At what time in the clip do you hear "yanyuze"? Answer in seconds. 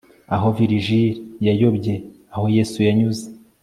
2.87-3.25